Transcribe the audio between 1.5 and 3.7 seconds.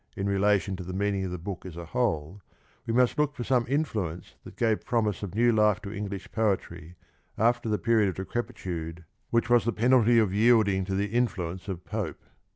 as a whole we must look for some